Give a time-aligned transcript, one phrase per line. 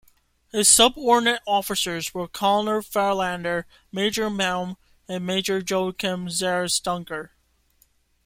[0.51, 4.77] His subordinate officers were Colonel Fahlander, Major Malm
[5.07, 7.29] and Major Joachim Zachris Duncker.